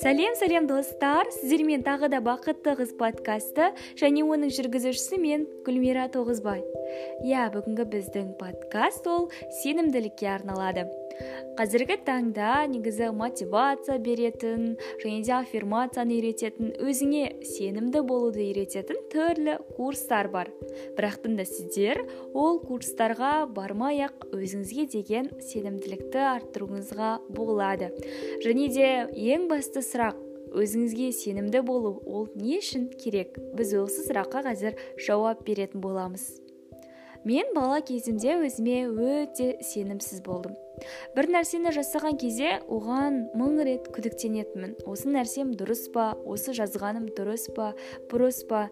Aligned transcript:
сәлем 0.00 0.34
сәлем 0.34 0.66
достар. 0.66 1.28
Сіздермен 1.30 1.84
тағы 1.86 2.08
да 2.10 2.18
бақытты 2.18 2.74
қыз 2.80 2.96
подкасты 2.98 3.70
және 4.00 4.24
оның 4.26 4.50
жүргізушісі 4.56 5.20
мен 5.22 5.46
гүлмира 5.62 6.08
тоғызбай. 6.10 6.64
Иә 7.22 7.46
бүгінгі 7.54 7.86
біздің 7.94 8.32
подкаст 8.40 9.06
ол 9.06 9.30
сенімділікке 9.62 10.26
арналады. 10.34 10.88
Қазіргі 11.58 11.96
таңда 12.06 12.66
негізі 12.70 13.10
мотивация 13.16 13.98
беретін 14.00 14.76
және 15.02 15.20
де 15.26 15.34
аффирмацияны 15.36 16.16
үйрететін 16.16 16.72
өзіңе 16.80 17.24
сенімді 17.44 18.02
болуды 18.06 18.46
үйрететін 18.46 19.02
түрлі 19.12 19.58
курстар 19.76 20.30
бар. 20.32 20.52
Бірақ 20.96 21.20
та 21.24 21.44
сіздер 21.44 22.02
ол 22.32 22.60
курстарға 22.64 23.46
бармай 23.50 24.04
ақ 24.06 24.30
өзіңізге 24.32 24.86
деген 24.94 25.30
сенімділікті 25.50 26.24
арттыруыңызға 26.32 27.12
болады. 27.28 27.92
Және 28.44 28.68
де 28.72 28.90
ең 29.34 29.48
басты 29.50 29.84
сұрақ 29.84 30.18
өзіңізге 30.56 31.10
сенімді 31.14 31.62
болу 31.66 31.98
ол 32.06 32.28
не 32.34 32.58
үшін 32.58 32.88
керек? 33.00 33.36
Біз 33.56 33.74
осы 33.84 34.06
сұраққа 34.08 34.46
қазір 34.48 34.78
жауап 34.98 35.44
беретін 35.46 35.82
боламыз. 35.84 36.30
Мен 37.24 37.52
бала 37.54 37.82
кезімде 37.84 38.38
өзіме 38.40 38.86
өте 38.88 39.52
сенімсіз 39.60 40.22
болдым. 40.24 40.56
Бір 41.16 41.30
нәрсені 41.36 41.74
жасаған 41.76 42.18
кезде 42.20 42.58
оған 42.68 43.22
мың 43.38 43.60
рет 43.66 43.90
күдіктенетінмін. 43.94 44.76
Осы 44.90 45.12
нәрсем 45.12 45.54
дұрыс 45.58 45.88
па? 45.94 46.12
Осы 46.24 46.54
жазғаным 46.56 47.10
дұрыс 47.16 47.48
па? 47.56 47.72
Бұрыс 48.10 48.44
па? 48.48 48.68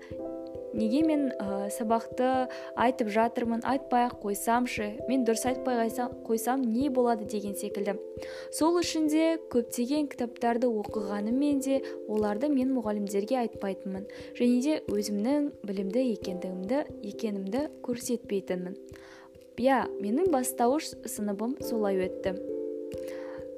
Неге 0.77 1.01
мен 1.07 1.23
ә, 1.41 1.71
сабақты 1.73 2.49
айтып 2.77 3.09
жатырмын? 3.13 3.63
Айтпай 3.65 4.05
ақ 4.09 4.19
қойсамшы. 4.21 4.91
Мен 5.09 5.25
дұрыс 5.25 5.47
айтпай 5.49 5.89
қойсам 6.27 6.63
не 6.63 6.91
болады 6.93 7.25
деген 7.25 7.57
секілді. 7.57 7.97
Сол 8.53 8.77
үшін 8.81 9.09
де 9.09 9.39
көптеген 9.53 10.11
кітаптарды 10.13 10.69
оқығаныммен 10.69 11.63
де 11.65 11.81
оларды 12.07 12.53
мен 12.53 12.75
мұғалімдерге 12.77 13.41
айтпайтынмын 13.47 14.09
және 14.39 14.61
де 14.63 14.81
өзімнің 14.93 15.53
білімді 15.65 16.05
екендігімді 16.19 16.85
екенімді 17.15 17.69
көрсетпейтінмін. 17.87 18.77
Иә 19.59 19.85
менің 19.99 20.31
бастауыш 20.33 20.93
сыныбым 21.07 21.57
солай 21.65 21.99
өтті. 22.07 22.37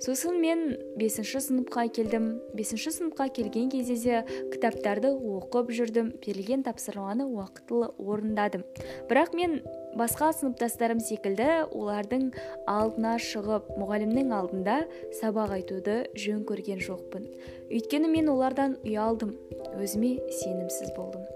Сосын 0.00 0.38
мен 0.40 0.78
бесінші 0.96 1.42
сыныпқа 1.44 1.84
келдім. 1.92 2.38
Бесінші 2.56 2.88
сыныпқа 2.94 3.26
келген 3.36 3.68
кезде 3.68 3.96
де 4.00 4.20
кітаптарды 4.48 5.10
оқып 5.12 5.68
жүрдім 5.76 6.14
берілген 6.24 6.62
тапсырманы 6.64 7.26
уақытылы 7.28 7.90
орындадым. 8.00 8.64
Бірақ 9.10 9.34
мен 9.36 9.58
басқа 10.00 10.30
сыныптастарым 10.38 11.02
секілді 11.04 11.66
олардың 11.68 12.30
алдына 12.64 13.18
шығып 13.20 13.68
мұғалімнің 13.76 14.32
алдында 14.38 14.78
сабақ 15.20 15.52
айтуды 15.58 15.98
жөн 16.16 16.46
көрген 16.48 16.80
жоқпын. 16.80 17.28
Өйткені 17.68 18.08
мен 18.08 18.32
олардан 18.32 18.78
ұялдым 18.80 19.36
өзіме 19.76 20.16
сенімсіз 20.40 20.96
болдым. 20.96 21.28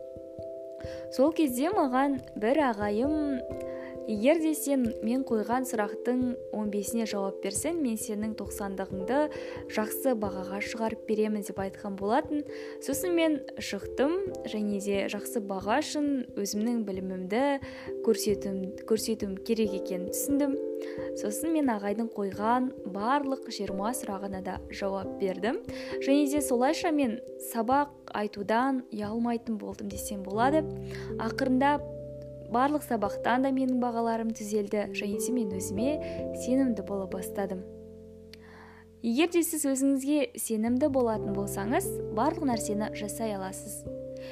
Сол 1.12 1.36
кезде 1.36 1.68
маған 1.68 2.16
бір 2.40 2.64
ағайым 2.72 3.14
егер 4.08 4.40
де 4.42 4.52
сен 4.56 4.86
мен 5.04 5.22
қойған 5.26 5.64
сұрақтың 5.68 6.22
15-іне 6.52 7.06
жауап 7.08 7.40
берсең 7.44 7.78
мен 7.80 7.96
сенің 8.00 8.34
тоқсандығыңды 8.38 9.20
жақсы 9.72 10.14
бағаға 10.20 10.60
шығарып 10.64 11.06
беремін 11.08 11.44
деп 11.46 11.60
айтқан 11.64 11.96
болатын. 11.98 12.44
Сосын 12.84 13.14
мен 13.16 13.38
шықтым 13.58 14.16
және 14.50 14.80
де 14.84 15.04
жақсы 15.12 15.40
баға 15.48 15.80
үшін 15.82 16.10
өзімнің 16.36 16.84
білімімді 16.88 17.42
көрсетуім, 18.04 18.60
көрсетуім 18.88 19.38
керек 19.46 19.78
екенін 19.80 20.12
түсіндім. 20.12 20.58
Сосын 21.16 21.54
мен 21.54 21.70
ағайдың 21.72 22.10
қойған 22.12 22.68
барлық 22.92 23.48
жиырма 23.54 23.94
сұрағына 23.96 24.42
да 24.44 24.58
жауап 24.68 25.16
бердім. 25.20 25.62
Және 26.04 26.28
де 26.28 26.42
солайша 26.44 26.92
мен 26.92 27.20
сабақ 27.52 28.12
айтудан 28.12 28.82
ұялмайтын 28.92 29.56
болдым 29.58 29.88
десем 29.88 30.22
болады. 30.26 30.64
Ақырындап 31.16 31.93
барлық 32.52 32.84
сабақтан 32.88 33.46
да 33.46 33.52
менің 33.54 33.80
бағаларым 33.82 34.34
түзелді 34.36 34.90
және 34.96 35.20
де 35.20 35.32
мен 35.32 35.54
өзіме 35.56 35.90
сенімді 36.44 36.84
бола 36.88 37.06
бастадым. 37.06 37.64
Егер 39.04 39.28
де 39.28 39.42
сіз 39.44 39.66
өзіңізге 39.68 40.30
сенімді 40.40 40.88
болатын 40.88 41.34
болсаңыз 41.36 41.90
барлық 42.16 42.48
нәрсені 42.48 42.94
жасай 42.96 43.34
аласыз. 43.36 43.82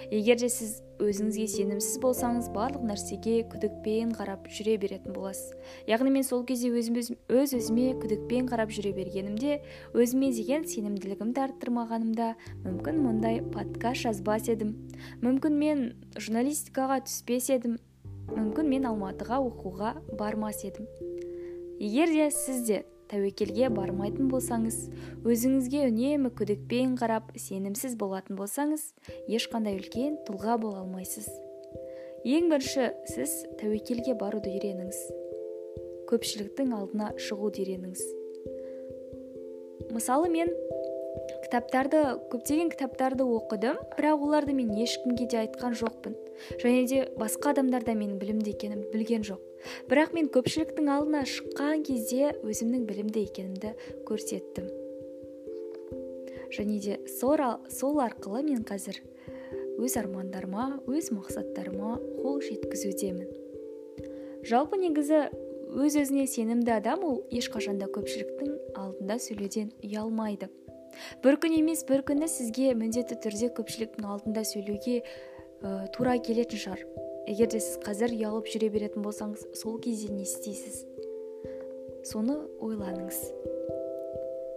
Егер 0.08 0.38
де 0.40 0.48
сіз 0.48 0.78
өзіңізге 1.02 1.44
сенімсіз 1.52 1.98
болсаңыз 2.00 2.48
барлық 2.54 2.86
нәрсеге 2.88 3.42
күдікпен 3.52 4.14
қарап 4.16 4.48
жүре 4.48 4.78
беретін 4.80 5.12
боласыз. 5.12 5.52
Яғни 5.90 6.14
мен 6.14 6.24
сол 6.24 6.46
кезде 6.48 6.72
өзім, 6.72 6.96
өз 7.28 7.52
өзіме 7.58 7.90
күдікпен 8.00 8.48
қарап 8.48 8.72
жүре 8.72 8.94
бергенімде 8.96 9.60
өзіме 9.92 10.32
деген 10.32 10.64
сенімділігімді 10.64 11.44
арттырмағанымда 11.44 12.32
мүмкін 12.64 13.04
мұндай 13.04 13.42
подкаст 13.52 14.06
жазбас 14.06 14.48
едім. 14.48 14.76
Мүмкін 15.20 15.58
мен 15.60 15.88
журналистикаға 16.16 17.02
түспес 17.04 17.52
едім. 17.52 17.76
Мүмкін 18.36 18.68
мен 18.72 18.88
алматыға 18.90 19.38
оқуға 19.42 19.92
бармас 20.18 20.62
едім. 20.64 20.88
Егер 21.82 22.12
де 22.12 22.30
сіз 22.34 22.64
де 22.68 22.80
тәуекелге 23.12 23.68
бармайтын 23.74 24.30
болсаңыз 24.32 24.78
өзіңізге 25.28 25.84
үнемі 25.90 26.30
күдікпен 26.38 26.94
қарап 27.00 27.32
сенімсіз 27.36 27.98
болатын 28.00 28.38
болсаңыз 28.38 28.86
ешқандай 29.28 29.76
үлкен 29.80 30.16
тұлға 30.28 30.56
бола 30.62 30.84
алмайсыз. 30.84 31.28
Ең 32.24 32.48
бірінші 32.52 32.92
сіз 33.10 33.34
тәуекелге 33.60 34.16
баруды 34.16 34.54
үйреніңіз. 34.54 35.00
Көпшіліктің 36.08 36.72
алдына 36.78 37.12
шығуды 37.20 37.64
үйреніңіз. 37.64 38.02
Мысалы 39.92 40.30
мен 40.32 40.52
кітаптарды 41.44 42.02
көптеген 42.32 42.70
кітаптарды 42.72 43.26
оқыдым 43.26 43.80
бірақ 43.98 44.24
оларды 44.24 44.54
мен 44.56 44.70
ешкімге 44.78 45.26
де 45.28 45.42
айтқан 45.42 45.76
жоқпын. 45.76 46.14
Және 46.62 46.86
де 46.88 47.00
басқа 47.18 47.52
адамдар 47.52 47.84
да 47.84 47.94
менің 47.96 48.18
білімді 48.20 48.54
екенімді 48.54 48.90
білген 48.92 49.26
жоқ. 49.26 49.40
Бірақ 49.90 50.14
мен 50.16 50.28
көпшіліктің 50.34 50.88
алдына 50.90 51.22
шыққан 51.28 51.84
кезде 51.86 52.32
өзімнің 52.42 52.86
білімді 52.88 53.22
екенімді 53.28 53.74
көрсеттім. 54.08 54.66
Және 56.52 56.80
де 56.82 56.98
сол 57.08 58.00
арқылы 58.02 58.42
мен 58.48 58.66
қазір 58.66 58.98
өз 59.78 59.96
армандарыма 60.00 60.82
өз 60.86 61.12
мақсаттарыма 61.14 61.96
қол 62.20 62.42
жеткізудемін. 62.44 63.30
Жалпы 64.44 64.76
негізі 64.82 65.28
өз 65.72 65.96
өзіне 66.02 66.26
сенімді 66.28 66.74
адам 66.76 67.04
ол 67.08 67.22
ешқашанда 67.32 67.88
көпшіліктің 67.94 68.58
алдында 68.76 69.16
сөйлеуден 69.22 69.72
ұялмайды. 69.80 70.50
Бір 71.24 71.38
күн 71.40 71.56
емес 71.56 71.86
бір 71.88 72.02
күні 72.08 72.28
сізге 72.28 72.74
міндетті 72.76 73.16
түрде 73.24 73.48
көпшіліктің 73.56 74.08
алдында 74.12 74.44
сөйлеуге 74.44 74.98
ә, 75.62 75.86
тура 75.94 76.18
келетін 76.18 76.58
шығар. 76.58 76.82
Егер 77.30 77.48
де 77.52 77.60
сіз 77.62 77.78
қазір 77.84 78.12
ұялып 78.16 78.50
жүре 78.50 78.68
беретін 78.74 79.04
болсаңыз 79.06 79.46
сол 79.58 79.78
кезде 79.82 80.10
не 80.12 80.26
істейсіз? 80.26 80.82
Соны 82.06 82.36
ойланыңыз. 82.58 83.20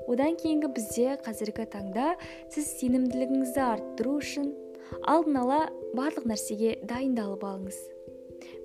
Одан 0.09 0.37
кейінгі 0.37 0.69
бізде 0.73 1.15
қазіргі 1.25 1.65
таңда 1.73 2.13
сіз 2.53 2.71
сенімділігіңізді 2.79 3.61
арттыру 3.65 4.17
үшін 4.21 4.51
алдын 5.05 5.41
ала 5.41 5.59
барлық 5.97 6.27
нәрсеге 6.29 6.75
дайындалып 6.89 7.45
алыңыз. 7.45 7.77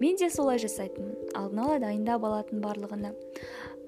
Мен 0.00 0.16
де 0.20 0.30
солай 0.32 0.60
жасайтынмын. 0.60 1.32
Алдын 1.36 1.64
ала 1.64 1.78
дайындап 1.80 2.24
алатын 2.24 2.60
барлығына. 2.64 3.12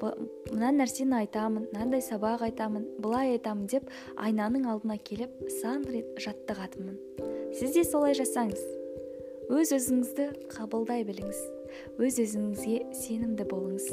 Мына 0.01 0.73
нәрсені 0.79 1.19
айтамын 1.21 1.69
мынандай 1.73 2.03
сабақ 2.05 2.47
айтамын 2.49 2.89
былай 3.03 3.37
айтамын 3.37 3.69
деп 3.71 3.91
айнаның 4.17 4.71
алдына 4.73 4.99
келіп 5.03 5.37
сан 5.61 5.85
рет 5.91 6.17
жаттығатынмын 6.23 6.97
сіз 7.59 7.75
де 7.77 7.85
солай 7.85 8.15
жасаңыз. 8.17 8.63
Өз 9.53 9.75
өзіңізді 9.77 10.29
қабылдай 10.55 11.05
біліңіз. 11.05 11.41
Өз 12.01 12.21
өзіңізге 12.23 12.79
сенімді 12.97 13.47
болыңыз. 13.51 13.89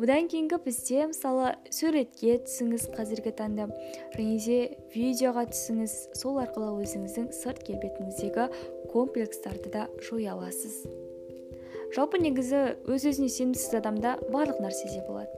Одан 0.00 0.30
кейінгі 0.32 0.56
бізде 0.64 1.04
мысалы 1.10 1.50
суретке 1.74 2.38
түсіңіз 2.46 2.86
қазіргі 2.94 3.34
таңда 3.36 3.66
және 4.14 4.38
де 4.46 4.58
видеоға 4.94 5.44
түсіңіз 5.50 5.98
сол 6.22 6.40
арқылы 6.40 6.72
өзіңіздің 6.86 7.28
сырт 7.36 7.66
келбетіңіздегі 7.68 8.48
комплекстарды 8.94 9.74
да 9.76 9.86
жоя 10.06 10.38
аласыз. 10.38 10.80
Жалпы 11.94 12.20
негізі 12.22 12.60
өз 12.86 13.06
өзіне 13.10 13.28
сенімсіз 13.32 13.74
адамда 13.80 14.16
барлық 14.30 14.60
нәрседе 14.62 15.02
болады. 15.08 15.30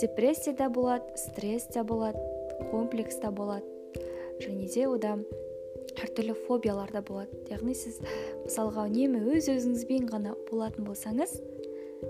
Депрессия 0.00 0.54
да 0.56 0.70
болады 0.70 1.04
стресс 1.16 1.66
те 1.68 1.82
болады 1.82 2.18
комплекс 2.70 3.16
та 3.20 3.30
болады. 3.30 3.66
Және 4.40 4.68
де 4.72 4.86
ода 4.88 5.18
әртүрлі 6.00 6.34
фобиялар 6.46 6.92
да 6.92 7.02
болады. 7.02 7.34
Яғни 7.50 7.74
сіз 7.76 8.00
мысалға 8.46 8.86
үнемі 8.88 9.20
өз 9.36 9.50
өзіңізбен 9.52 10.08
ғана 10.08 10.36
болатын 10.50 10.86
болсаңыз 10.88 11.36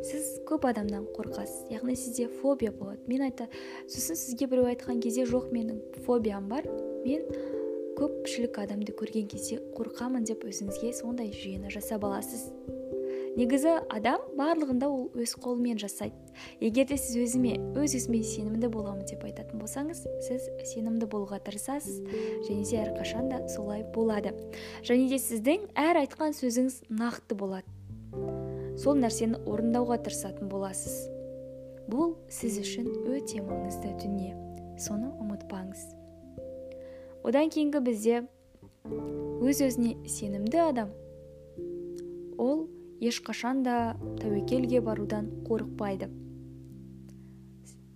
сіз 0.06 0.28
көп 0.46 0.68
адамнан 0.70 1.08
қорқасыз. 1.16 1.66
Яғни 1.72 1.96
сізде 1.98 2.28
фобия 2.40 2.70
болады. 2.70 3.00
Мен 3.10 3.26
айта 3.26 3.48
сосын 3.88 4.18
сізге 4.18 4.46
біреу 4.50 4.68
айтқан 4.70 5.02
кезде 5.02 5.26
жоқ 5.26 5.50
менің 5.50 5.80
фобиям 6.06 6.46
бар. 6.52 6.68
Мен 7.02 7.26
көпшілік 7.98 8.62
адамды 8.62 8.94
көрген 8.96 9.26
кезде 9.32 9.58
қорқамын 9.74 10.28
деп 10.28 10.46
өзіңізге 10.46 10.92
сондай 10.94 11.34
жүйені 11.34 11.72
жасап 11.74 12.06
аласыз. 12.06 12.46
Негізі 13.38 13.76
адам 13.92 14.22
барлығында 14.38 14.88
ол 14.90 15.08
өз 15.18 15.36
қолымен 15.38 15.78
жасайды. 15.80 16.16
Егер 16.60 16.88
де 16.90 16.96
сіз 16.98 17.18
өзіме 17.22 17.56
өз 17.78 17.94
өзіме 17.98 18.22
сенімді 18.26 18.70
боламын 18.72 19.06
деп 19.08 19.22
айтатын 19.26 19.60
болсаңыз 19.62 20.02
сіз 20.26 20.48
сенімді 20.72 21.06
болуға 21.10 21.38
тырысасыз 21.46 22.00
және 22.48 22.64
де 22.64 22.80
әрқашан 22.82 23.30
да 23.30 23.42
солай 23.48 23.84
болады. 23.94 24.34
Және 24.82 25.08
де 25.12 25.20
сіздің 25.22 25.70
әр 25.78 26.02
айтқан 26.02 26.34
сөзіңіз 26.36 26.82
нақты 26.90 27.38
болады. 27.38 27.66
Сол 28.80 28.98
нәрсені 28.98 29.42
орындауға 29.46 30.00
тырысатын 30.06 30.50
боласыз. 30.50 31.06
Бұл 31.90 32.14
сіз 32.32 32.60
үшін 32.62 32.88
өте 33.10 33.42
маңызды 33.44 33.92
дүние. 34.00 34.34
Соны 34.80 35.10
ұмытпаңыз. 35.20 35.82
Одан 37.26 37.50
кейінгі 37.52 37.82
бізде 37.84 38.22
өз 39.44 39.60
өзіне 39.66 39.96
сенімді 40.08 40.62
адам. 40.70 40.94
Ол 42.40 42.64
ешқашан 43.00 43.62
да 43.64 43.96
тәуекелге 44.20 44.80
барудан 44.84 45.30
қорықпайды. 45.48 46.10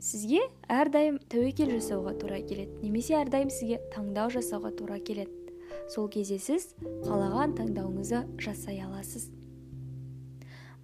Сізге 0.04 0.42
әрдайым 0.68 1.18
тәуекел 1.32 1.70
жасауға 1.76 2.16
тура 2.20 2.40
келеді 2.44 2.80
немесе 2.82 3.16
әрдайым 3.20 3.52
сізге 3.52 3.80
таңдау 3.94 4.32
жасауға 4.32 4.74
тура 4.76 4.98
келеді. 5.00 5.32
Сол 5.92 6.08
кезде 6.12 6.38
сіз 6.40 6.70
қалаған 7.04 7.56
таңдауыңызды 7.58 8.24
жасай 8.40 8.80
аласыз. 8.84 9.30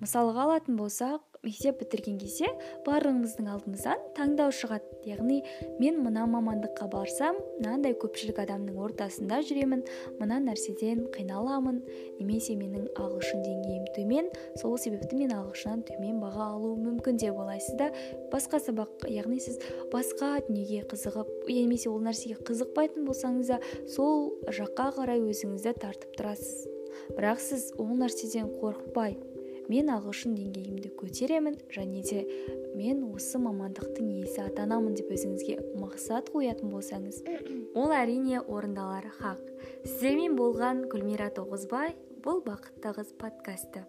Мысалға 0.00 0.46
алатын 0.46 0.78
болсақ 0.81 1.30
мектеп 1.40 1.78
бітірген 1.81 2.19
кезде 2.20 2.48
барлығымыздың 2.84 3.46
алдымыздан 3.48 4.00
таңдау 4.16 4.52
шығады. 4.52 4.84
Яғни 5.08 5.38
мен 5.81 6.02
мына 6.04 6.26
мамандыққа 6.28 6.90
барсам 6.92 7.38
мынандай 7.62 7.94
көпшілік 7.96 8.42
адамның 8.42 8.76
ортасында 8.84 9.38
жүремін 9.48 9.81
мына 10.19 10.37
нәрседен 10.44 11.06
қиналамын 11.14 11.78
немесе 12.19 12.58
менің 12.60 12.90
ағылшын 12.92 13.40
деңгейім 13.46 13.87
төмен 13.96 14.28
сол 14.60 14.76
себепті 14.82 15.16
мен 15.22 15.32
ағылшыннан 15.38 15.87
төмен 15.88 16.20
баға 16.20 16.50
алуым 16.58 16.84
мүмкін 16.90 17.22
деп 17.22 17.40
ойлайсыз 17.40 17.78
да 17.81 17.88
басқа 18.34 18.60
сабақ 18.66 19.08
яғни 19.08 19.40
сіз 19.40 19.56
басқа 19.94 20.34
дүниеге 20.50 20.84
қызығып 20.93 21.48
немесе 21.48 21.88
ол 21.88 22.04
нәрсеге 22.04 22.36
қызықпайтын 22.44 23.08
болсаңыз 23.08 23.54
да 23.54 23.62
сол 23.88 24.28
жаққа 24.44 24.90
қарай 25.00 25.25
өзіңізді 25.25 25.75
тартып 25.81 26.20
тұрасыз. 26.20 26.69
Бірақ 27.16 27.40
сіз 27.40 27.70
ол 27.81 27.94
нәрседен 27.96 28.50
қорықпай 28.60 29.16
мен 29.70 29.90
ағылшын 29.94 30.34
деңгейімді 30.38 30.90
көтеремін 30.99 31.58
және 31.75 32.02
де 32.08 32.25
мен 32.75 33.05
осы 33.11 33.38
мамандықтың 33.43 34.08
иесі 34.17 34.43
атанамын 34.49 34.96
деп 34.99 35.12
өзіңізге 35.14 35.58
мақсат 35.82 36.32
қоятын 36.34 36.72
болсаңыз 36.75 37.22
ол 37.78 37.94
әрине 37.94 38.43
орындалар 38.43 39.11
хақ. 39.20 39.44
Сіздермен 39.84 40.37
болған 40.40 40.87
гүлмира 40.90 41.31
тоғызбай 41.38 41.94
бұл 42.25 42.43
бақытты 42.46 42.96
қыз 42.99 43.14
подкасты. 43.20 43.87